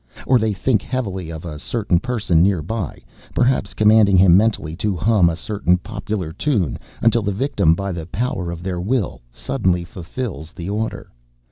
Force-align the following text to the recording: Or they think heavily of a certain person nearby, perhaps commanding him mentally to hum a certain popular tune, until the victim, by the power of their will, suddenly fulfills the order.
Or 0.25 0.39
they 0.39 0.51
think 0.51 0.81
heavily 0.81 1.29
of 1.29 1.45
a 1.45 1.59
certain 1.59 1.99
person 1.99 2.41
nearby, 2.41 3.03
perhaps 3.35 3.75
commanding 3.75 4.17
him 4.17 4.35
mentally 4.35 4.75
to 4.77 4.95
hum 4.97 5.29
a 5.29 5.35
certain 5.35 5.77
popular 5.77 6.31
tune, 6.31 6.79
until 7.03 7.21
the 7.21 7.31
victim, 7.31 7.75
by 7.75 7.91
the 7.91 8.07
power 8.07 8.49
of 8.49 8.63
their 8.63 8.81
will, 8.81 9.21
suddenly 9.31 9.83
fulfills 9.83 10.53
the 10.53 10.71
order. 10.71 11.11